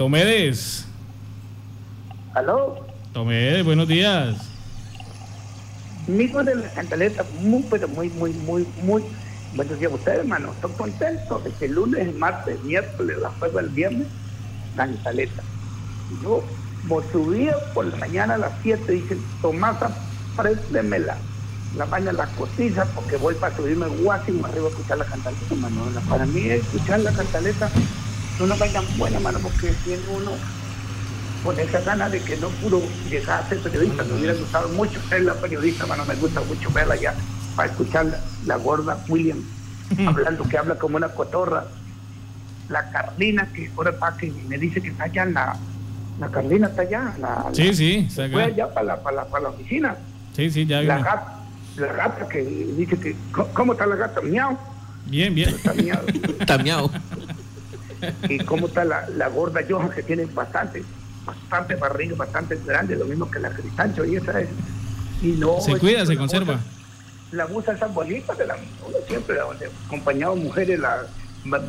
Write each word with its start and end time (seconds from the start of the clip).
Tomedes. 0.00 0.86
¿Aló? 2.32 2.86
Tomedes, 3.12 3.62
buenos 3.62 3.86
días. 3.86 4.34
Migo 6.06 6.42
de 6.42 6.54
la 6.54 6.70
cantaleta, 6.70 7.22
muy, 7.42 7.62
pero 7.68 7.86
muy, 7.86 8.08
muy, 8.08 8.32
muy, 8.32 8.66
muy. 8.82 9.02
Buenos 9.54 9.78
días 9.78 9.92
a 9.92 9.96
ustedes, 9.96 10.20
hermano. 10.20 10.52
Estoy 10.52 10.70
contento 10.72 11.38
de 11.40 11.50
que 11.50 11.66
el 11.66 11.72
lunes, 11.72 12.00
el 12.00 12.14
martes, 12.14 12.58
miércoles, 12.64 13.18
la 13.20 13.28
jueves, 13.28 13.62
el 13.62 13.68
viernes, 13.68 14.06
cantaleta. 14.74 15.42
Yo, 16.22 16.42
por 16.88 17.04
subía 17.12 17.54
por 17.74 17.84
la 17.84 17.96
mañana 17.98 18.36
a 18.36 18.38
las 18.38 18.52
7, 18.62 18.90
dicen, 18.90 19.22
Tomasa, 19.42 19.90
préndemela 20.34 21.18
la 21.76 21.84
baña 21.84 22.12
las 22.12 22.30
costillas 22.30 22.88
porque 22.94 23.16
voy 23.18 23.34
para 23.34 23.54
subirme 23.54 23.86
guásimo 23.86 24.46
arriba 24.46 24.66
a 24.66 24.70
escuchar 24.70 24.96
la 24.96 25.04
cantaleta, 25.04 25.54
mano. 25.56 25.82
Para 26.08 26.24
mí 26.24 26.40
escuchar 26.48 27.00
la 27.00 27.12
cantaleta 27.12 27.70
es 28.40 28.44
una 28.44 28.56
vaina 28.56 28.80
buena, 28.96 29.20
mano, 29.20 29.38
porque 29.40 29.72
tiene 29.84 30.02
uno 30.16 30.32
con 31.44 31.58
esa 31.58 31.80
gana 31.80 32.08
de 32.08 32.20
que 32.20 32.36
no 32.38 32.48
pudo 32.48 32.80
llegar 33.10 33.42
a 33.42 33.48
ser 33.48 33.58
periodista. 33.58 34.02
Me 34.04 34.14
hubiera 34.14 34.34
gustado 34.34 34.68
mucho 34.70 34.98
ser 35.08 35.22
la 35.22 35.34
periodista, 35.34 35.86
mano. 35.86 36.04
Me 36.06 36.14
gusta 36.14 36.40
mucho 36.40 36.70
verla 36.70 36.96
ya 36.96 37.14
para 37.54 37.70
escuchar 37.70 38.06
la, 38.46 38.56
gorda 38.56 38.98
William 39.08 39.42
hablando, 40.06 40.44
que 40.48 40.56
habla 40.56 40.76
como 40.76 40.96
una 40.96 41.08
cotorra. 41.08 41.64
La 42.70 42.88
Carlina, 42.90 43.48
que 43.52 43.70
ahora 43.76 43.92
para 43.98 44.16
que 44.16 44.32
me 44.48 44.56
dice 44.56 44.80
que 44.80 44.88
está 44.88 45.04
allá 45.04 45.24
en 45.24 45.34
la. 45.34 45.56
La 46.18 46.28
Carlina 46.28 46.68
está 46.68 46.82
allá. 46.82 47.14
La, 47.20 47.46
sí, 47.52 47.74
sí, 47.74 48.08
Fue 48.14 48.44
allá 48.44 48.72
para 48.72 48.86
la, 48.86 48.96
para 49.02 49.42
la, 49.42 49.48
oficina. 49.48 49.96
Sí, 50.36 50.50
sí, 50.50 50.66
ya 50.66 50.80
La 50.82 50.98
gata, 50.98 51.40
la 51.76 51.92
gata 51.92 52.28
que 52.28 52.42
dice 52.42 52.96
que. 52.96 53.16
¿Cómo 53.52 53.72
está 53.72 53.86
la 53.86 53.96
gata? 53.96 54.20
Miau. 54.20 54.56
Bien, 55.06 55.34
bien. 55.34 55.48
Está 56.38 56.58
miau. 56.58 56.90
Y 58.28 58.38
cómo 58.44 58.66
está 58.66 58.84
la, 58.84 59.08
la 59.10 59.28
gorda 59.28 59.60
Johan, 59.68 59.90
que 59.90 60.02
tiene 60.02 60.24
bastante 60.26 60.82
bastante 61.24 61.74
barriga, 61.76 62.16
bastante 62.16 62.58
grande, 62.64 62.96
lo 62.96 63.04
mismo 63.04 63.30
que 63.30 63.38
la 63.38 63.50
Cristancho, 63.50 64.04
y 64.04 64.16
esa 64.16 64.40
es. 64.40 64.48
Y 65.22 65.32
no, 65.32 65.60
se 65.60 65.78
cuida, 65.78 66.06
se 66.06 66.16
conserva. 66.16 66.60
la 67.32 67.46
musa 67.46 67.72
esas 67.72 67.92
bolitas 67.92 68.36
de 68.38 68.46
la 68.46 68.56
uno 68.86 68.96
siempre, 69.06 69.38
acompañado 69.86 70.34
mujeres, 70.36 70.78
la 70.80 71.06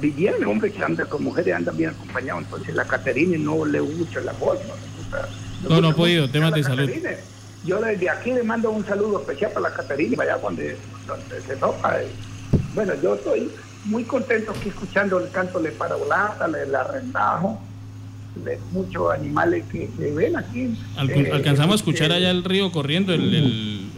bien, 0.00 0.44
hombre 0.46 0.72
que 0.72 0.82
anda 0.82 1.04
con 1.04 1.22
mujeres 1.22 1.54
anda 1.54 1.72
bien 1.72 1.90
acompañado, 1.90 2.38
entonces 2.40 2.74
la 2.74 2.84
Caterina 2.84 3.36
no 3.38 3.64
le 3.64 3.80
gusta 3.80 4.20
la 4.20 4.32
voz, 4.32 4.58
no 4.66 5.68
No, 5.68 5.80
no 5.80 5.88
ha 5.88 5.94
podido, 5.94 6.30
temas 6.30 6.54
de 6.54 6.62
salud. 6.62 6.90
Yo 7.64 7.80
desde 7.80 8.08
aquí 8.08 8.32
le 8.32 8.42
mando 8.44 8.70
un 8.70 8.86
saludo 8.86 9.20
especial 9.20 9.50
para 9.52 9.68
la 9.68 9.74
Caterina, 9.74 10.16
vaya 10.16 10.38
donde, 10.38 10.76
donde 11.06 11.40
se 11.42 11.56
toca. 11.56 11.98
Bueno, 12.74 12.94
yo 13.02 13.14
estoy 13.14 13.50
muy 13.84 14.04
contento 14.04 14.52
aquí 14.52 14.68
escuchando 14.68 15.18
el 15.18 15.30
canto 15.30 15.60
de 15.60 15.70
Parabolata, 15.70 16.46
el 16.46 16.74
arrendajo, 16.74 17.60
de 18.44 18.58
muchos 18.72 19.12
animales 19.12 19.64
que 19.70 19.88
se 19.96 20.12
ven 20.12 20.36
aquí. 20.36 20.76
Eh, 21.08 21.30
alcanzamos 21.32 21.72
a 21.72 21.76
escuchar 21.76 22.12
allá 22.12 22.30
el 22.30 22.44
río 22.44 22.70
corriendo, 22.70 23.12
el, 23.12 23.90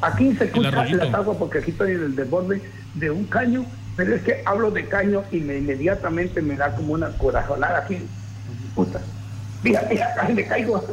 aquí 0.00 0.34
se 0.36 0.44
escucha 0.44 0.70
la 0.70 1.04
agua 1.04 1.38
porque 1.38 1.58
aquí 1.58 1.70
estoy 1.70 1.92
en 1.92 2.02
el 2.04 2.16
desborde 2.16 2.62
de 2.94 3.10
un 3.10 3.24
caño, 3.24 3.64
pero 3.96 4.14
es 4.14 4.22
que 4.22 4.42
hablo 4.44 4.70
de 4.70 4.86
caño 4.86 5.24
y 5.30 5.38
me 5.38 5.58
inmediatamente 5.58 6.40
me 6.40 6.56
da 6.56 6.74
como 6.74 6.94
una 6.94 7.08
corazonada 7.10 7.78
aquí. 7.78 7.98
Puta. 8.74 9.00
Mira, 9.62 9.84
mira, 9.90 10.14
casi 10.14 10.32
me 10.32 10.46
caigo. 10.46 10.84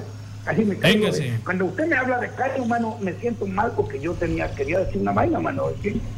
Casi 0.46 0.64
me 0.64 0.78
caigo. 0.78 1.08
Cuando 1.44 1.66
usted 1.66 1.88
me 1.88 1.96
habla 1.96 2.20
de 2.20 2.30
caño, 2.30 2.66
mano, 2.66 2.98
me 3.02 3.14
siento 3.14 3.48
mal 3.48 3.72
porque 3.76 4.00
yo 4.00 4.14
tenía, 4.14 4.54
quería 4.54 4.80
decir 4.80 5.02
una 5.02 5.12
vaina, 5.12 5.40
mano. 5.40 5.70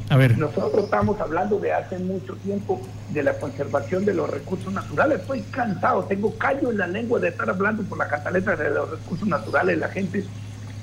a 0.09 0.17
ver. 0.17 0.37
Nosotros 0.37 0.83
estamos 0.83 1.19
hablando 1.21 1.57
de 1.59 1.71
hace 1.71 1.97
mucho 1.97 2.35
tiempo 2.35 2.81
de 3.13 3.23
la 3.23 3.39
conservación 3.39 4.03
de 4.03 4.13
los 4.13 4.29
recursos 4.29 4.73
naturales. 4.73 5.21
Estoy 5.21 5.41
cansado, 5.43 6.03
tengo 6.03 6.37
callo 6.37 6.71
en 6.71 6.77
la 6.77 6.87
lengua 6.87 7.21
de 7.21 7.29
estar 7.29 7.49
hablando 7.49 7.83
por 7.83 7.97
la 7.97 8.09
cantaleta 8.09 8.57
de 8.57 8.69
los 8.69 8.91
recursos 8.91 9.27
naturales. 9.27 9.77
La 9.77 9.87
gente 9.87 10.25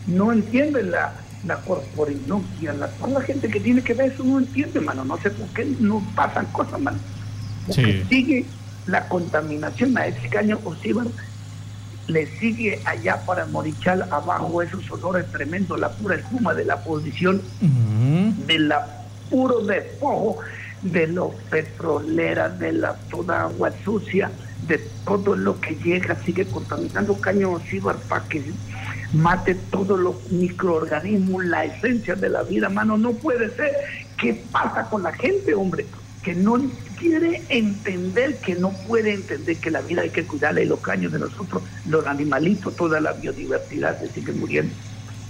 no 0.06 0.32
entiende 0.32 0.82
la, 0.82 1.12
la 1.46 1.56
la, 1.56 2.88
toda 2.88 3.12
la 3.12 3.20
gente 3.20 3.48
que 3.48 3.60
tiene 3.60 3.82
que 3.82 3.92
ver 3.92 4.10
eso 4.10 4.24
no 4.24 4.38
entiende, 4.38 4.80
mano. 4.80 5.04
No 5.04 5.18
sé 5.18 5.30
por 5.30 5.46
qué 5.48 5.66
no 5.80 6.02
pasan 6.16 6.46
cosas, 6.46 6.80
mano. 6.80 6.98
Porque 7.66 8.06
sigue 8.08 8.46
la 8.86 9.06
contaminación 9.06 9.96
a 9.98 10.06
ese 10.06 10.28
caño 10.30 10.58
osíbar 10.64 11.06
le 12.06 12.26
sigue 12.38 12.80
allá 12.84 13.24
para 13.24 13.46
Morichal 13.46 14.02
abajo 14.10 14.62
esos 14.62 14.90
olores 14.90 15.30
tremendos, 15.32 15.78
la 15.78 15.90
pura 15.90 16.16
espuma 16.16 16.54
de 16.54 16.64
la 16.64 16.82
posición, 16.82 17.40
de 17.60 18.58
la 18.58 18.86
puro 19.30 19.60
despojo 19.60 20.38
de 20.82 21.06
los 21.06 21.34
petroleras, 21.50 22.58
de 22.58 22.72
la 22.72 22.94
toda 23.10 23.44
agua 23.44 23.72
sucia, 23.84 24.30
de 24.66 24.78
todo 25.04 25.34
lo 25.34 25.58
que 25.60 25.76
llega, 25.76 26.16
sigue 26.24 26.46
contaminando 26.46 27.14
caño 27.14 27.58
Cibar 27.70 27.96
para 28.08 28.24
que 28.26 28.42
mate 29.14 29.54
todos 29.54 29.98
los 29.98 30.30
microorganismos, 30.30 31.44
la 31.46 31.64
esencia 31.64 32.14
de 32.14 32.28
la 32.28 32.42
vida, 32.42 32.68
mano. 32.68 32.98
No 32.98 33.12
puede 33.12 33.50
ser. 33.56 33.72
¿Qué 34.18 34.44
pasa 34.52 34.88
con 34.90 35.02
la 35.02 35.12
gente, 35.12 35.54
hombre? 35.54 35.86
Que 36.24 36.34
no 36.34 36.58
quiere 36.98 37.42
entender, 37.50 38.38
que 38.38 38.54
no 38.54 38.70
puede 38.88 39.12
entender 39.14 39.56
que 39.58 39.70
la 39.70 39.82
vida 39.82 40.02
hay 40.02 40.10
que 40.10 40.24
cuidarla 40.24 40.62
y 40.62 40.66
los 40.66 40.80
caños 40.80 41.12
de 41.12 41.18
nosotros, 41.18 41.62
los 41.88 42.06
animalitos, 42.06 42.74
toda 42.76 43.00
la 43.00 43.12
biodiversidad 43.12 44.00
se 44.00 44.08
sigue 44.08 44.32
muriendo. 44.32 44.74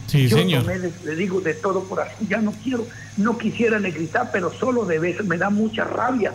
Sí, 0.07 0.29
Yo 0.29 0.37
señor. 0.37 0.65
le, 0.67 1.17
digo 1.17 1.41
de 1.41 1.55
todo 1.55 1.83
por 1.85 2.01
así, 2.01 2.27
ya 2.29 2.39
no 2.39 2.53
quiero, 2.63 2.87
no 3.17 3.37
quisiera 3.37 3.81
negritar, 3.81 4.31
pero 4.33 4.53
solo 4.53 4.85
de 4.85 4.99
veces 5.01 5.27
me 5.27 5.37
da 5.37 5.51
mucha 5.51 5.85
rabia 5.85 6.33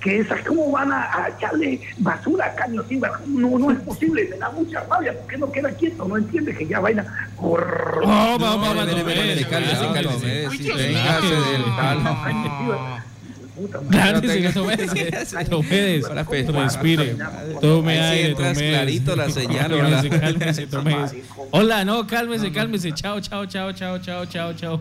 que 0.00 0.20
esas, 0.20 0.40
¿cómo 0.42 0.70
van 0.70 0.92
a, 0.92 1.28
echarle 1.36 1.80
basura 1.98 2.46
a 2.46 2.54
caños? 2.54 2.86
No, 3.26 3.58
no 3.58 3.72
es 3.72 3.80
posible, 3.80 4.28
me 4.30 4.36
da 4.36 4.50
mucha 4.50 4.84
rabia, 4.84 5.18
porque 5.18 5.38
no 5.38 5.50
queda 5.50 5.70
quieto, 5.70 6.06
no 6.06 6.16
entiende 6.16 6.54
que 6.54 6.66
ya 6.66 6.78
vaina. 6.78 7.04
Oh, 7.38 7.58
respire, 16.62 17.16
tome 17.60 17.98
aire, 17.98 18.34
tome. 18.34 18.70
clarito 18.70 19.16
la 19.16 19.30
señal. 19.30 19.70
Cálmese, 19.70 20.66
cálmese, 20.68 21.24
Hola, 21.50 21.84
no, 21.84 22.06
cálmese, 22.06 22.52
cálmese. 22.52 22.92
Chao, 22.92 23.20
chao, 23.20 23.46
chao, 23.46 23.72
chao, 23.72 23.98
chao, 23.98 24.26
chao, 24.26 24.52
chao. 24.54 24.80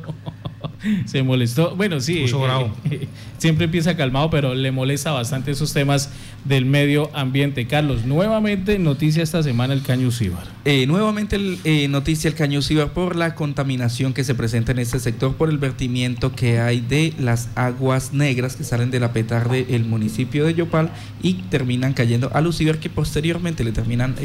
Se 1.06 1.24
molestó. 1.24 1.76
Bueno, 1.76 2.00
sí. 2.00 2.26
Eh, 2.26 3.08
siempre 3.38 3.66
empieza 3.66 3.96
calmado, 3.96 4.30
pero 4.30 4.54
le 4.54 4.72
molesta 4.72 5.12
bastante 5.12 5.52
esos 5.52 5.74
temas 5.74 6.10
del 6.44 6.66
medio 6.66 7.10
ambiente. 7.16 7.68
Carlos, 7.68 8.06
nuevamente 8.06 8.80
noticia 8.80 9.24
esta 9.24 9.42
semana 9.44 9.74
el 9.74 9.82
caño 9.82 10.12
Cíbar. 10.12 10.46
Eh, 10.66 10.86
nuevamente 10.88 11.38
eh, 11.64 11.88
noticia 11.88 12.28
el 12.28 12.36
caño 12.36 12.62
Cíbar 12.62 12.94
por 12.94 13.16
la 13.16 13.36
contaminación 13.36 14.14
que 14.14 14.24
se 14.24 14.36
presenta 14.36 14.72
en 14.72 14.80
este 14.80 15.00
sector 15.00 15.36
por 15.36 15.50
el 15.50 15.58
vertimiento 15.58 16.36
que 16.36 16.60
hay 16.60 16.82
de 16.82 17.14
las 17.20 17.50
aguas 17.56 18.14
negras 18.14 18.56
que 18.56 18.64
salen 18.64 18.92
de 18.92 19.00
la 19.00 19.14
petar 19.14 19.50
del 19.50 19.86
municipio 19.86 20.46
de 20.46 20.54
Yopal 20.54 20.92
y 21.22 21.34
terminan 21.50 21.94
cayendo 21.94 22.30
a 22.34 22.42
Lucíbar 22.42 22.80
que 22.80 22.90
posteriormente 22.90 23.64
le 23.64 23.72
terminan 23.72 24.16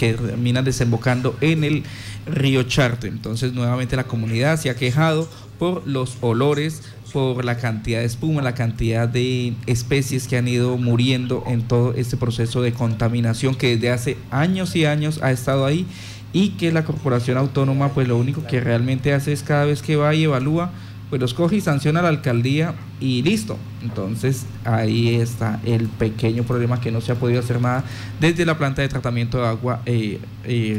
que 0.00 0.14
terminan 0.14 0.64
desembocando 0.64 1.36
en 1.42 1.62
el 1.62 1.82
río 2.26 2.62
Charte. 2.62 3.08
Entonces 3.08 3.52
nuevamente 3.52 3.96
la 3.96 4.04
comunidad 4.04 4.58
se 4.58 4.70
ha 4.70 4.76
quejado 4.76 5.28
por 5.60 5.86
los 5.86 6.16
olores, 6.22 6.82
por 7.12 7.44
la 7.44 7.58
cantidad 7.58 8.00
de 8.00 8.06
espuma, 8.06 8.40
la 8.40 8.54
cantidad 8.54 9.06
de 9.06 9.52
especies 9.66 10.26
que 10.26 10.38
han 10.38 10.48
ido 10.48 10.78
muriendo 10.78 11.44
en 11.46 11.60
todo 11.60 11.92
este 11.92 12.16
proceso 12.16 12.62
de 12.62 12.72
contaminación 12.72 13.54
que 13.54 13.76
desde 13.76 13.90
hace 13.90 14.16
años 14.30 14.74
y 14.74 14.86
años 14.86 15.20
ha 15.22 15.30
estado 15.30 15.66
ahí 15.66 15.86
y 16.32 16.50
que 16.50 16.72
la 16.72 16.84
corporación 16.84 17.36
autónoma 17.36 17.90
pues 17.90 18.08
lo 18.08 18.16
único 18.16 18.46
que 18.46 18.60
realmente 18.60 19.12
hace 19.12 19.34
es 19.34 19.42
cada 19.42 19.66
vez 19.66 19.82
que 19.82 19.96
va 19.96 20.14
y 20.14 20.24
evalúa 20.24 20.70
pues 21.10 21.20
los 21.20 21.34
coge 21.34 21.56
y 21.56 21.60
sanciona 21.60 22.00
a 22.00 22.04
la 22.04 22.08
alcaldía 22.08 22.74
y 23.00 23.22
listo. 23.22 23.58
Entonces 23.82 24.46
ahí 24.64 25.16
está 25.16 25.60
el 25.66 25.88
pequeño 25.88 26.44
problema 26.44 26.80
que 26.80 26.92
no 26.92 27.00
se 27.00 27.12
ha 27.12 27.16
podido 27.16 27.40
hacer 27.40 27.60
nada 27.60 27.84
desde 28.20 28.46
la 28.46 28.56
planta 28.56 28.82
de 28.82 28.88
tratamiento 28.88 29.38
de 29.38 29.48
agua 29.48 29.82
eh, 29.86 30.20
eh, 30.44 30.78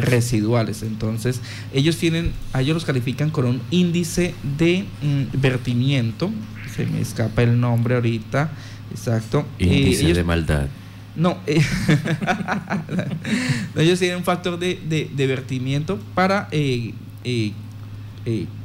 residuales. 0.00 0.82
Entonces 0.82 1.40
ellos 1.72 1.96
tienen, 1.96 2.32
ellos 2.58 2.74
los 2.74 2.84
califican 2.84 3.30
con 3.30 3.46
un 3.46 3.62
índice 3.70 4.34
de 4.58 4.84
mm, 5.02 5.40
vertimiento, 5.40 6.30
se 6.76 6.84
me 6.86 7.00
escapa 7.00 7.42
el 7.42 7.58
nombre 7.58 7.94
ahorita, 7.94 8.50
exacto. 8.90 9.46
Índice 9.58 10.10
eh, 10.10 10.14
de 10.14 10.24
maldad. 10.24 10.66
No, 11.14 11.36
ellos 13.76 13.98
tienen 13.98 14.18
un 14.18 14.24
factor 14.24 14.58
de, 14.58 15.10
de, 15.14 15.26
vertimiento 15.26 15.98
para 16.14 16.48
eh, 16.50 16.94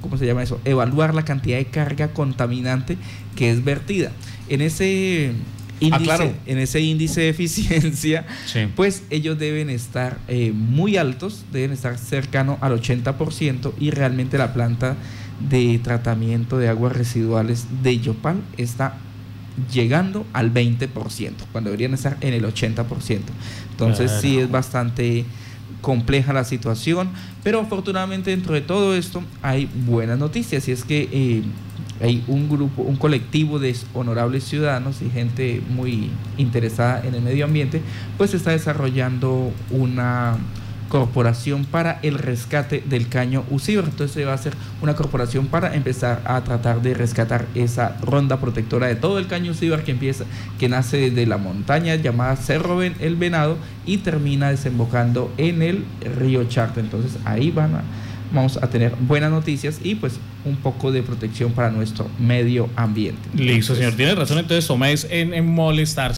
¿cómo 0.02 0.18
se 0.18 0.26
llama 0.26 0.44
eso? 0.44 0.60
Evaluar 0.66 1.14
la 1.14 1.24
cantidad 1.24 1.58
de 1.58 1.66
carga 1.66 2.10
contaminante 2.10 2.98
que 3.36 3.52
es 3.52 3.64
vertida. 3.64 4.12
En 4.50 4.62
ese 4.62 5.32
ah, 5.32 5.98
índice, 5.98 6.36
en 6.46 6.58
ese 6.58 6.82
índice 6.82 7.22
de 7.22 7.30
eficiencia, 7.30 8.26
pues 8.76 9.04
ellos 9.10 9.38
deben 9.38 9.70
estar 9.70 10.18
eh, 10.28 10.52
muy 10.54 10.98
altos, 10.98 11.46
deben 11.52 11.72
estar 11.72 11.98
cercano 11.98 12.58
al 12.62 12.80
80% 12.80 13.74
y 13.80 13.92
realmente 13.92 14.38
la 14.38 14.54
planta 14.54 14.96
de 15.50 15.80
tratamiento 15.84 16.58
de 16.58 16.70
aguas 16.70 16.94
residuales 16.94 17.68
de 17.84 18.00
Yopal 18.00 18.42
está 18.58 18.98
llegando 19.72 20.26
al 20.34 20.54
20%, 20.54 20.90
cuando 21.52 21.70
deberían 21.70 21.94
estar 21.94 22.18
en 22.22 22.34
el 22.34 22.46
80%. 22.46 22.86
Entonces 23.72 24.12
sí 24.22 24.40
es 24.40 24.50
bastante 24.50 25.26
compleja 25.82 26.34
la 26.34 26.44
situación, 26.44 27.10
pero 27.44 27.60
afortunadamente 27.60 28.32
dentro 28.32 28.54
de 28.54 28.62
todo 28.62 28.96
esto 28.96 29.24
hay 29.42 29.70
buenas 29.86 30.18
noticias 30.18 30.68
y 30.68 30.72
es 30.72 30.84
que 30.84 31.10
eh, 31.12 31.44
hay 32.02 32.24
un 32.28 32.50
grupo, 32.50 32.84
un 32.84 32.96
colectivo 32.96 33.60
de 33.60 33.76
honorables 33.94 34.44
ciudadanos 34.44 35.02
y 35.02 35.10
gente 35.10 35.62
muy 35.70 36.10
interesada 36.38 37.02
en 37.06 37.16
el 37.16 37.22
medio 37.22 37.46
ambiente, 37.46 37.82
pues 38.18 38.34
está 38.34 38.52
desarrollando 38.52 39.52
una 39.72 40.38
corporación 40.90 41.66
para 41.66 42.00
el 42.04 42.18
rescate 42.18 42.84
del 42.88 43.08
caño 43.08 43.44
Usibra. 43.50 43.86
Entonces 43.86 44.14
se 44.14 44.26
va 44.26 44.32
a 44.32 44.36
hacer 44.36 44.54
una 44.82 44.96
corporación 44.96 45.48
para 45.48 45.76
empezar 45.76 46.22
a 46.26 46.42
tratar 46.44 46.82
de 46.82 46.94
rescatar 46.94 47.46
esa 47.56 47.98
ronda 48.02 48.40
protectora 48.40 48.88
de 48.88 48.96
todo 48.96 49.20
el 49.20 49.28
caño 49.28 49.52
Usibra 49.52 49.84
que 49.84 49.92
empieza, 49.92 50.26
que 50.60 50.70
nace 50.70 51.12
de 51.12 51.26
la 51.26 51.38
montaña 51.38 51.96
llamada 51.96 52.36
Cerro 52.36 52.82
El 52.82 53.16
Venado 53.16 53.58
y 53.86 53.98
termina 53.98 54.50
desembocando 54.50 55.32
en 55.38 55.62
el 55.62 55.86
río 56.18 56.44
Charte. 56.46 56.80
Entonces 56.80 57.18
ahí 57.26 57.52
van 57.52 57.76
a, 57.76 57.82
vamos 58.32 58.58
a 58.58 58.70
tener 58.70 58.94
buenas 59.00 59.32
noticias 59.32 59.80
y 59.84 59.96
pues 59.96 60.20
un 60.46 60.56
poco 60.58 60.92
de 60.92 61.04
protección 61.04 61.52
para 61.52 61.70
nuestro 61.70 62.08
medio 62.20 62.70
ambiente. 62.76 63.22
Listo, 63.34 63.76
señor. 63.76 63.94
Tiene 63.94 64.16
razón. 64.16 64.38
Entonces, 64.38 64.66
Tomás 64.66 65.08
en, 65.10 65.34
en 65.34 65.46
molestarse. 65.46 65.98